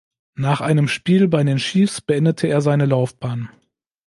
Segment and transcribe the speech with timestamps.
[0.33, 3.51] Nach einem Spiel bei den Chiefs beendete er seine Laufbahn.